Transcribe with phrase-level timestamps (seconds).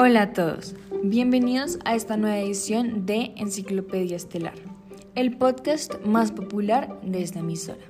[0.00, 4.54] Hola a todos, bienvenidos a esta nueva edición de Enciclopedia Estelar,
[5.16, 7.80] el podcast más popular de esta emisora.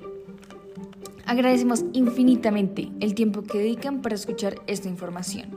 [1.27, 5.55] Agradecemos infinitamente el tiempo que dedican para escuchar esta información,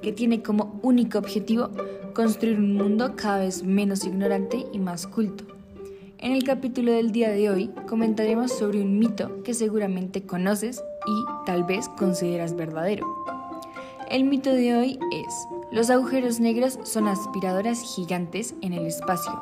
[0.00, 1.68] que tiene como único objetivo
[2.14, 5.44] construir un mundo cada vez menos ignorante y más culto.
[6.16, 11.44] En el capítulo del día de hoy comentaremos sobre un mito que seguramente conoces y
[11.44, 13.06] tal vez consideras verdadero.
[14.10, 15.34] El mito de hoy es,
[15.74, 19.32] los agujeros negros son aspiradoras gigantes en el espacio,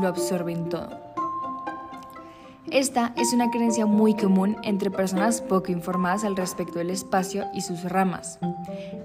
[0.00, 0.88] lo absorben todo.
[2.70, 7.62] Esta es una creencia muy común entre personas poco informadas al respecto del espacio y
[7.62, 8.38] sus ramas,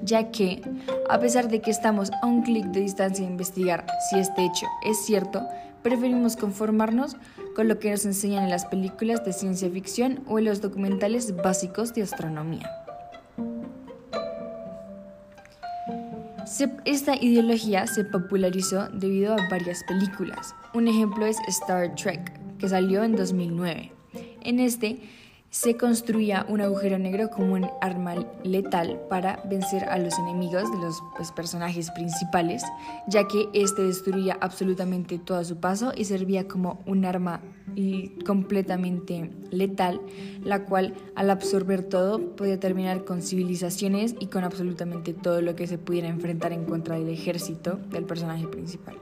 [0.04, 0.62] ya que,
[1.10, 4.68] a pesar de que estamos a un clic de distancia de investigar si este hecho
[4.84, 5.42] es cierto,
[5.82, 7.18] preferimos conformarnos
[7.56, 11.36] con lo que nos enseñan en las películas de ciencia ficción o en los documentales
[11.36, 12.85] básicos de astronomía.
[16.86, 20.56] Esta ideología se popularizó debido a varias películas.
[20.74, 23.92] Un ejemplo es Star Trek, que salió en 2009.
[24.42, 25.00] En este
[25.50, 30.78] se construía un agujero negro como un arma letal para vencer a los enemigos de
[30.80, 32.64] los pues, personajes principales,
[33.08, 37.42] ya que este destruía absolutamente todo a su paso y servía como un arma
[38.26, 40.02] completamente letal,
[40.44, 45.68] la cual al absorber todo podía terminar con civilizaciones y con absolutamente todo lo que
[45.68, 48.96] se pudiera enfrentar en contra del ejército del personaje principal.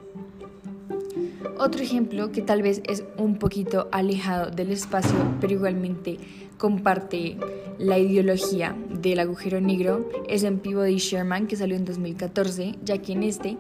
[1.58, 6.18] Otro ejemplo que tal vez es un poquito alejado del espacio, pero igualmente
[6.58, 7.38] comparte
[7.78, 13.14] la ideología del agujero negro, es en Peabody Sherman, que salió en 2014, ya que
[13.14, 13.58] en este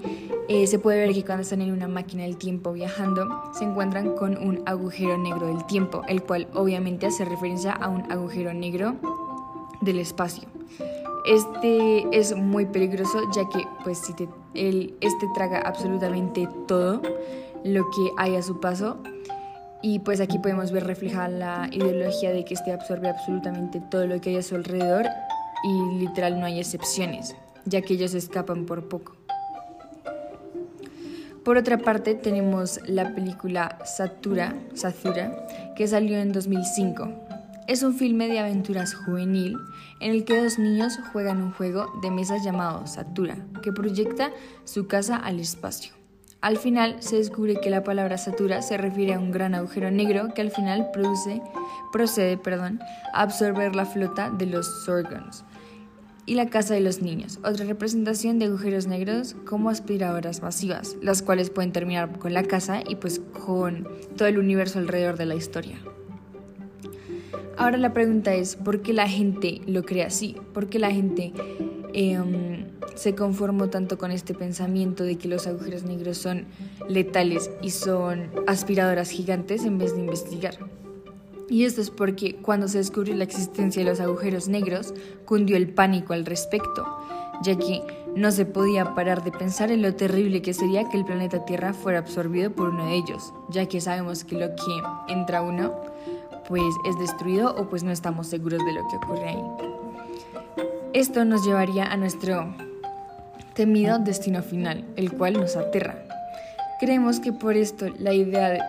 [0.48, 4.16] eh, se puede ver que cuando están en una máquina del tiempo viajando, se encuentran
[4.16, 8.96] con un agujero negro del tiempo, el cual obviamente hace referencia a un agujero negro
[9.82, 10.48] del espacio.
[11.26, 14.14] Este es muy peligroso ya que pues si
[14.54, 17.02] este traga absolutamente todo,
[17.64, 19.02] lo que hay a su paso.
[19.82, 24.22] Y pues aquí podemos ver reflejada la ideología de que este absorbe absolutamente todo lo
[24.22, 25.06] que hay a su alrededor
[25.64, 27.36] y literal no hay excepciones,
[27.66, 29.18] ya que ellos escapan por poco.
[31.44, 35.46] Por otra parte tenemos la película Satura, Satura,
[35.76, 37.10] que salió en 2005.
[37.68, 39.58] Es un filme de aventuras juvenil
[40.00, 44.32] en el que dos niños juegan un juego de mesa llamado Satura, que proyecta
[44.64, 46.03] su casa al espacio.
[46.44, 50.34] Al final se descubre que la palabra satura se refiere a un gran agujero negro
[50.36, 51.42] que al final produce,
[51.94, 52.82] procede perdón,
[53.14, 55.46] a absorber la flota de los Sorgons
[56.26, 61.22] y la casa de los niños, otra representación de agujeros negros como aspiradoras masivas, las
[61.22, 63.88] cuales pueden terminar con la casa y pues con
[64.18, 65.78] todo el universo alrededor de la historia.
[67.56, 70.36] Ahora la pregunta es, ¿por qué la gente lo cree así?
[70.54, 71.32] ¿Por qué la gente
[71.94, 72.66] Em,
[72.96, 76.46] se conformó tanto con este pensamiento de que los agujeros negros son
[76.90, 80.58] letales y son aspiradoras gigantes en vez de investigar.
[81.50, 84.94] Y esto es porque cuando se descubrió la existencia de los agujeros negros,
[85.26, 86.86] cundió el pánico al respecto,
[87.44, 87.84] ya que
[88.16, 91.74] no se podía parar de pensar en lo terrible que sería que el planeta Tierra
[91.74, 95.74] fuera absorbido por uno de ellos, ya que sabemos que lo que entra uno
[96.48, 99.73] pues es destruido o pues no estamos seguros de lo que ocurre ahí.
[100.94, 102.56] Esto nos llevaría a nuestro
[103.56, 106.04] temido destino final, el cual nos aterra.
[106.80, 108.60] Creemos que por esto la idea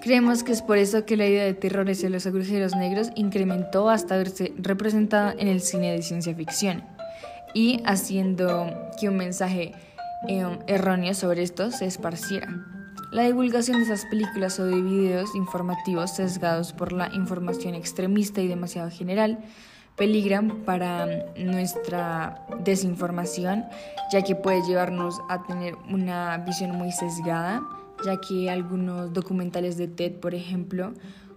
[0.00, 3.88] Creemos que es por eso que la idea de terrores y los agujeros negros incrementó
[3.88, 6.82] hasta verse representada en el cine de ciencia ficción
[7.54, 9.70] y haciendo que un mensaje
[10.26, 12.48] eh, erróneo sobre esto se esparciera.
[13.12, 18.48] La divulgación de esas películas o de videos informativos sesgados por la información extremista y
[18.48, 19.38] demasiado general
[19.96, 23.64] peligran para nuestra desinformación,
[24.12, 27.62] ya que puede llevarnos a tener una visión muy sesgada,
[28.04, 30.92] ya que algunos documentales de TED, por ejemplo,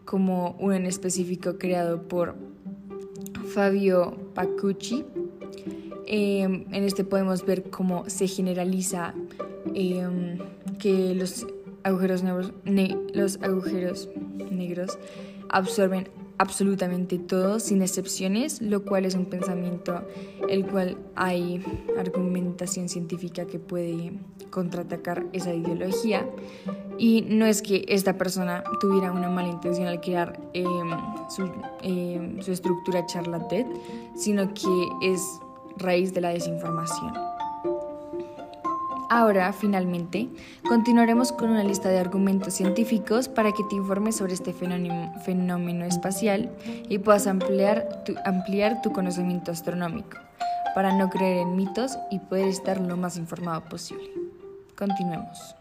[0.05, 2.35] como uno en específico creado por
[3.53, 5.05] Fabio Pacucci,
[6.07, 9.13] em, en este podemos ver cómo se generaliza
[9.73, 10.37] em,
[10.79, 11.45] que los
[11.83, 14.09] agujeros, negros, los agujeros
[14.49, 14.97] negros
[15.49, 20.01] absorben absolutamente todo, sin excepciones, lo cual es un pensamiento
[20.49, 21.63] el cual hay
[21.97, 24.13] argumentación científica que puede
[24.49, 26.27] contraatacar esa ideología.
[26.97, 30.89] Y no es que esta persona tuviera una mala intención al crear em,
[31.29, 31.49] su,
[31.81, 33.67] em, su estructura charlatet,
[34.15, 35.21] sino que es
[35.77, 37.34] raíz de la desinformación.
[39.09, 40.29] Ahora, finalmente,
[40.67, 46.51] continuaremos con una lista de argumentos científicos para que te informes sobre este fenómeno, espacial
[46.89, 50.17] y puedas ampliar tu, ampliar tu conocimiento astronómico.
[50.73, 54.11] para no creer en mitos y poder estar lo más informado posible.
[54.75, 55.55] Continuemos.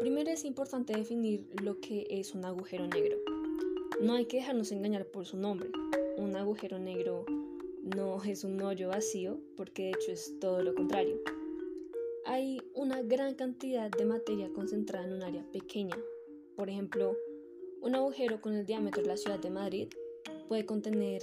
[0.00, 3.33] Primero es importante definir lo que es un agujero negro.
[4.00, 5.70] No hay que dejarnos engañar por su nombre.
[6.16, 7.24] Un agujero negro
[7.82, 11.20] no es un hoyo vacío porque de hecho es todo lo contrario.
[12.26, 15.96] Hay una gran cantidad de materia concentrada en un área pequeña.
[16.56, 17.16] Por ejemplo,
[17.82, 19.88] un agujero con el diámetro de la ciudad de Madrid
[20.48, 21.22] puede contener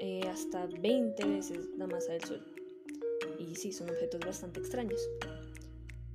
[0.00, 2.46] eh, hasta 20 veces la masa del Sol.
[3.38, 5.00] Y sí, son objetos bastante extraños.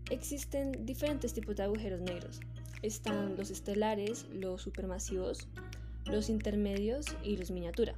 [0.10, 2.39] Existen diferentes tipos de agujeros negros.
[2.81, 5.48] Están los estelares, los supermasivos,
[6.06, 7.96] los intermedios y los miniatura.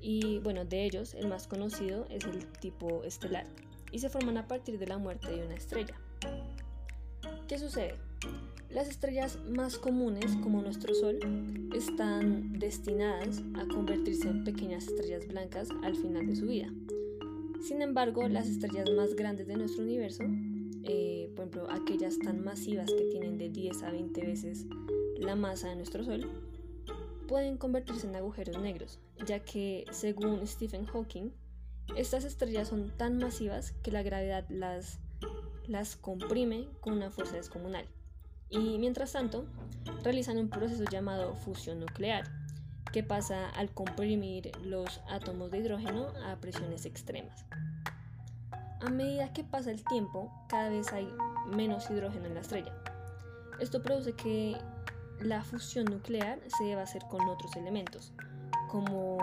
[0.00, 3.46] Y bueno, de ellos el más conocido es el tipo estelar
[3.92, 5.94] y se forman a partir de la muerte de una estrella.
[7.48, 7.94] ¿Qué sucede?
[8.70, 11.18] Las estrellas más comunes, como nuestro Sol,
[11.74, 16.72] están destinadas a convertirse en pequeñas estrellas blancas al final de su vida.
[17.60, 20.22] Sin embargo, las estrellas más grandes de nuestro universo,
[20.84, 24.66] eh, por ejemplo, aquellas tan masivas que tienen de 10 a 20 veces
[25.18, 26.30] la masa de nuestro Sol,
[27.30, 31.30] pueden convertirse en agujeros negros, ya que, según Stephen Hawking,
[31.94, 34.98] estas estrellas son tan masivas que la gravedad las,
[35.68, 37.86] las comprime con una fuerza descomunal
[38.48, 39.46] y mientras tanto
[40.02, 42.24] realizan un proceso llamado fusión nuclear,
[42.92, 47.44] que pasa al comprimir los átomos de hidrógeno a presiones extremas.
[48.80, 51.08] A medida que pasa el tiempo, cada vez hay
[51.54, 52.74] menos hidrógeno en la estrella.
[53.60, 54.56] Esto produce que
[55.22, 58.12] la fusión nuclear se deba hacer con otros elementos,
[58.68, 59.18] como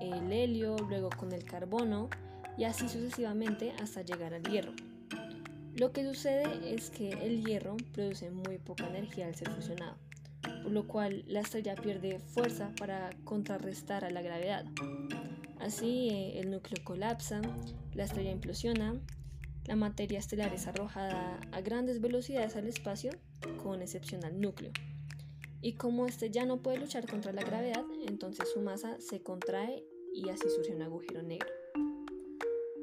[0.00, 2.08] el helio, luego con el carbono
[2.56, 4.72] y así sucesivamente hasta llegar al hierro.
[5.74, 9.96] Lo que sucede es que el hierro produce muy poca energía al ser fusionado,
[10.62, 14.64] por lo cual la estrella pierde fuerza para contrarrestar a la gravedad.
[15.60, 17.42] Así eh, el núcleo colapsa,
[17.94, 18.94] la estrella implosiona,
[19.66, 23.10] la materia estelar es arrojada a grandes velocidades al espacio,
[23.62, 24.72] con excepción al núcleo.
[25.66, 29.82] Y como este ya no puede luchar contra la gravedad, entonces su masa se contrae
[30.14, 31.48] y así surge un agujero negro.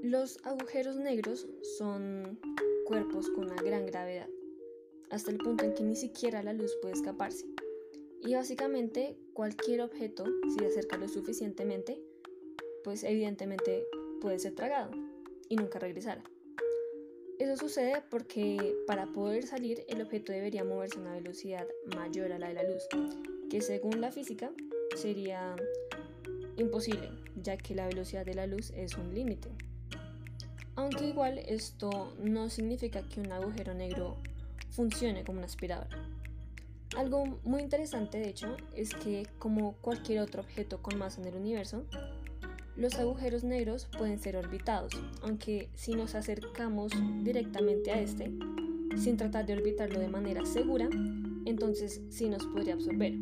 [0.02, 1.48] Los agujeros negros
[1.78, 2.38] son
[2.86, 4.28] cuerpos con una gran gravedad,
[5.10, 7.46] hasta el punto en que ni siquiera la luz puede escaparse.
[8.22, 12.02] Y básicamente cualquier objeto, si se acerca lo suficientemente,
[12.84, 13.88] pues evidentemente
[14.20, 14.92] puede ser tragado
[15.48, 16.22] y nunca regresar.
[17.40, 22.40] Eso sucede porque para poder salir el objeto debería moverse a una velocidad mayor a
[22.40, 22.84] la de la luz,
[23.50, 24.52] que según la física
[24.96, 25.56] sería
[26.58, 27.10] imposible,
[27.42, 29.50] ya que la velocidad de la luz es un límite.
[30.76, 34.18] Aunque igual esto no significa que un agujero negro
[34.72, 35.98] funcione como una aspiradora.
[36.96, 41.36] Algo muy interesante de hecho es que como cualquier otro objeto con masa en el
[41.36, 41.86] universo,
[42.76, 46.92] los agujeros negros pueden ser orbitados, aunque si nos acercamos
[47.24, 48.32] directamente a este,
[48.98, 50.90] sin tratar de orbitarlo de manera segura,
[51.46, 53.14] entonces sí nos podría absorber.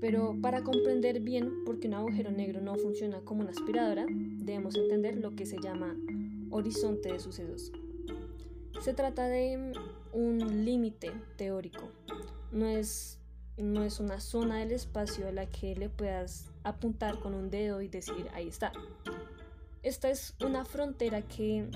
[0.00, 4.74] Pero para comprender bien por qué un agujero negro no funciona como una aspiradora, debemos
[4.76, 5.94] entender lo que se llama
[6.50, 7.72] horizonte de sucesos.
[8.80, 9.72] Se trata de
[10.12, 11.90] un límite teórico,
[12.50, 13.19] no es,
[13.62, 17.80] no es una zona del espacio a la que le puedas apuntar con un dedo
[17.80, 18.72] y decir ahí está.
[19.82, 21.70] Esta es una frontera que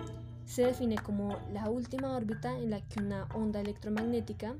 [0.45, 4.55] se define como la última órbita en la que una onda electromagnética,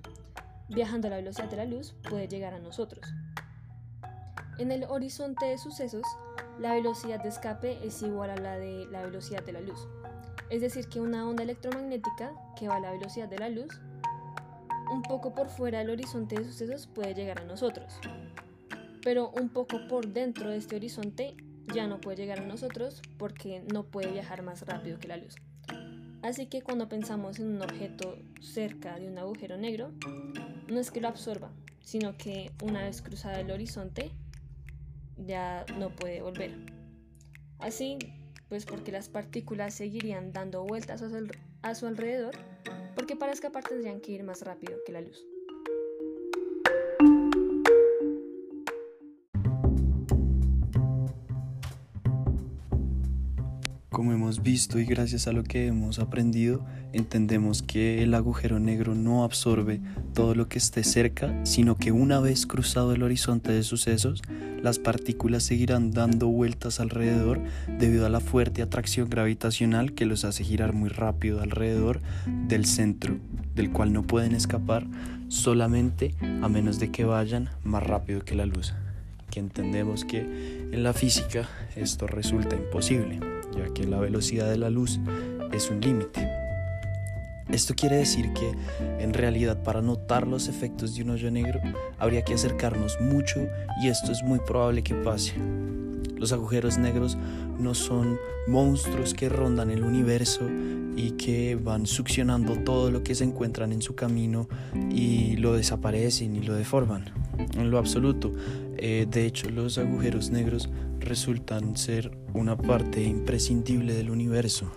[0.69, 3.07] viajando a la velocidad de la luz, puede llegar a nosotros.
[4.59, 6.07] En el horizonte de sucesos,
[6.59, 9.89] la velocidad de escape es igual a la de la velocidad de la luz.
[10.51, 13.81] Es decir, que una onda electromagnética que va a la velocidad de la luz,
[14.95, 17.95] un poco por fuera del horizonte de sucesos puede llegar a nosotros.
[19.03, 21.37] Pero un poco por dentro de este horizonte
[21.75, 25.35] ya no puede llegar a nosotros porque no puede viajar más rápido que la luz.
[26.23, 29.91] Así que cuando pensamos en un objeto cerca de un agujero negro,
[30.69, 31.51] no es que lo absorba,
[31.83, 34.11] sino que una vez cruzado el horizonte,
[35.19, 36.55] ya no puede volver.
[37.59, 37.99] Así,
[38.49, 42.37] pues porque las partículas seguirían dando vueltas a su, alrededor,
[42.95, 45.27] porque para escapar tendrían que ir más rápido que la luz.
[53.91, 58.97] Como hemos visto y gracias a lo que hemos aprendido, entendemos que el agujero negro
[58.97, 59.81] no absorbe
[60.15, 64.21] todo lo que esté cerca, sino que una vez cruzado el horizonte de sucesos,
[64.65, 67.39] las partículas seguirán dando vueltas alrededor
[67.79, 72.01] debido a la fuerte atracción gravitacional que los hace girar muy rápido alrededor
[72.49, 73.19] del centro,
[73.55, 74.87] del cual no pueden escapar
[75.29, 78.73] solamente a menos de que vayan más rápido que la luz.
[79.31, 80.21] Que entendemos que
[80.73, 83.21] en la física esto resulta imposible,
[83.55, 84.99] ya que la velocidad de la luz
[85.53, 86.44] es un límite.
[87.51, 88.53] Esto quiere decir que
[89.03, 91.61] en realidad para notar los efectos de un hoyo negro
[91.99, 93.47] habría que acercarnos mucho
[93.83, 95.35] y esto es muy probable que pase.
[96.17, 97.19] Los agujeros negros
[97.59, 100.49] no son monstruos que rondan el universo
[100.97, 104.49] y que van succionando todo lo que se encuentran en su camino
[104.91, 107.05] y lo desaparecen y lo deforman.
[107.57, 108.33] En lo absoluto.
[108.77, 110.69] Eh, de hecho, los agujeros negros
[111.01, 114.71] resultan ser una parte imprescindible del universo.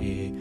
[0.00, 0.31] Eh,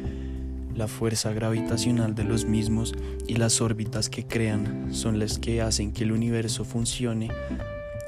[0.81, 2.95] la fuerza gravitacional de los mismos
[3.27, 7.29] y las órbitas que crean son las que hacen que el universo funcione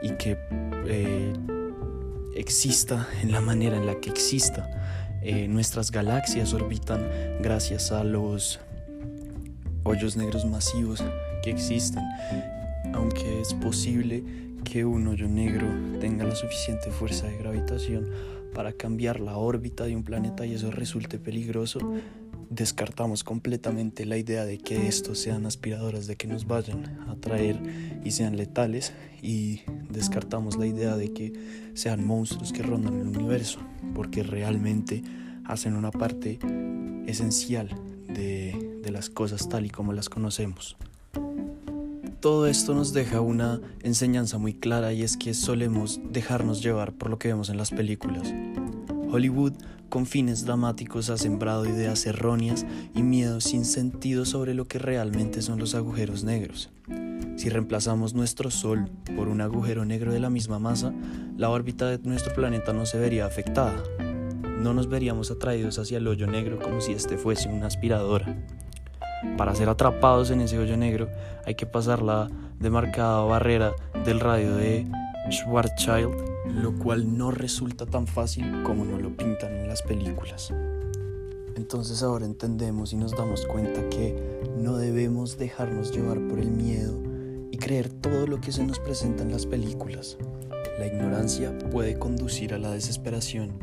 [0.01, 0.39] y que
[0.87, 1.33] eh,
[2.35, 4.67] exista en la manera en la que exista.
[5.21, 7.07] Eh, nuestras galaxias orbitan
[7.43, 8.59] gracias a los
[9.83, 11.03] hoyos negros masivos
[11.43, 12.01] que existen,
[12.95, 14.23] aunque es posible
[14.63, 15.67] que un hoyo negro
[15.99, 18.09] tenga la suficiente fuerza de gravitación
[18.55, 21.79] para cambiar la órbita de un planeta y eso resulte peligroso,
[22.53, 27.59] descartamos completamente la idea de que estos sean aspiradoras de que nos vayan a traer
[28.03, 31.33] y sean letales y descartamos la idea de que
[31.73, 33.59] sean monstruos que rondan el universo
[33.95, 35.01] porque realmente
[35.45, 36.39] hacen una parte
[37.07, 37.69] esencial
[38.07, 40.77] de, de las cosas tal y como las conocemos.
[42.19, 47.09] Todo esto nos deja una enseñanza muy clara y es que solemos dejarnos llevar por
[47.09, 48.33] lo que vemos en las películas.
[49.11, 49.53] Hollywood
[49.93, 55.43] con fines dramáticos ha sembrado ideas erróneas y miedos sin sentido sobre lo que realmente
[55.43, 56.71] son los agujeros negros.
[57.35, 60.91] Si reemplazamos nuestro Sol por un agujero negro de la misma masa,
[61.37, 63.83] la órbita de nuestro planeta no se vería afectada.
[64.57, 68.35] No nos veríamos atraídos hacia el hoyo negro como si este fuese una aspiradora.
[69.37, 71.07] Para ser atrapados en ese hoyo negro
[71.45, 73.73] hay que pasar la demarcada barrera
[74.05, 74.87] del radio de
[75.29, 80.53] Schwarzschild lo cual no resulta tan fácil como nos lo pintan en las películas.
[81.55, 87.01] Entonces ahora entendemos y nos damos cuenta que no debemos dejarnos llevar por el miedo
[87.51, 90.17] y creer todo lo que se nos presenta en las películas.
[90.79, 93.53] La ignorancia puede conducir a la desesperación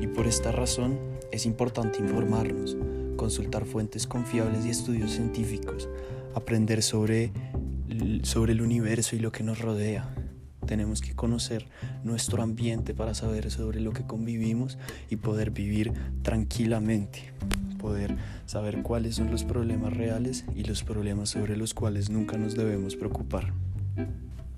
[0.00, 0.98] y por esta razón
[1.30, 2.76] es importante informarnos,
[3.16, 5.88] consultar fuentes confiables y estudios científicos,
[6.34, 7.32] aprender sobre,
[8.22, 10.25] sobre el universo y lo que nos rodea
[10.66, 11.66] tenemos que conocer
[12.04, 15.92] nuestro ambiente para saber sobre lo que convivimos y poder vivir
[16.22, 17.32] tranquilamente,
[17.78, 22.54] poder saber cuáles son los problemas reales y los problemas sobre los cuales nunca nos
[22.54, 23.52] debemos preocupar.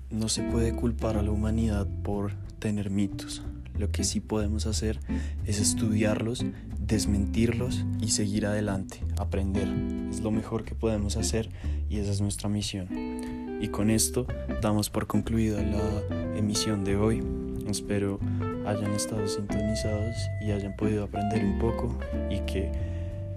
[0.09, 3.43] No se puede culpar a la humanidad por tener mitos.
[3.77, 4.99] Lo que sí podemos hacer
[5.45, 6.43] es estudiarlos,
[6.85, 9.69] desmentirlos y seguir adelante, aprender.
[10.09, 11.49] Es lo mejor que podemos hacer
[11.89, 13.28] y esa es nuestra misión.
[13.59, 14.25] Y con esto
[14.61, 17.23] damos por concluida la emisión de hoy.
[17.67, 18.19] Espero
[18.65, 21.97] hayan estado sintonizados y hayan podido aprender un poco
[22.29, 22.71] y que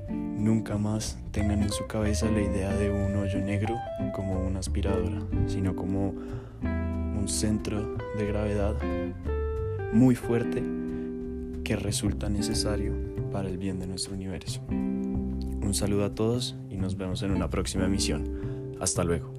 [0.09, 3.77] nunca más tengan en su cabeza la idea de un hoyo negro
[4.15, 8.75] como una aspiradora, sino como un centro de gravedad
[9.93, 10.63] muy fuerte
[11.65, 12.93] que resulta necesario
[13.33, 14.61] para el bien de nuestro universo.
[14.69, 18.77] Un saludo a todos y nos vemos en una próxima emisión.
[18.81, 19.33] Hasta luego.